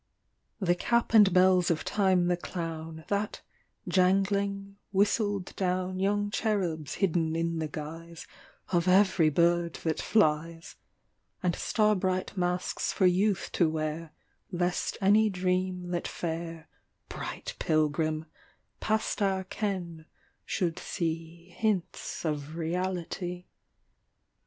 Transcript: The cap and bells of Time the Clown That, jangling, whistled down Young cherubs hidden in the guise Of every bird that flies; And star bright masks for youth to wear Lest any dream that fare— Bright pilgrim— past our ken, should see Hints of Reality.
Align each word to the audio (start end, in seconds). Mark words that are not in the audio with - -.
The 0.59 0.73
cap 0.73 1.13
and 1.13 1.31
bells 1.31 1.69
of 1.69 1.85
Time 1.85 2.25
the 2.25 2.35
Clown 2.35 3.05
That, 3.09 3.41
jangling, 3.87 4.77
whistled 4.91 5.55
down 5.55 5.99
Young 5.99 6.31
cherubs 6.31 6.95
hidden 6.95 7.35
in 7.35 7.59
the 7.59 7.67
guise 7.67 8.25
Of 8.69 8.87
every 8.87 9.29
bird 9.29 9.75
that 9.83 10.01
flies; 10.01 10.75
And 11.43 11.55
star 11.55 11.93
bright 11.95 12.35
masks 12.35 12.91
for 12.91 13.05
youth 13.05 13.51
to 13.53 13.69
wear 13.69 14.11
Lest 14.51 14.97
any 15.01 15.29
dream 15.29 15.91
that 15.91 16.07
fare— 16.07 16.67
Bright 17.07 17.55
pilgrim— 17.59 18.25
past 18.79 19.21
our 19.21 19.43
ken, 19.43 20.07
should 20.45 20.79
see 20.79 21.49
Hints 21.59 22.25
of 22.25 22.55
Reality. 22.55 23.45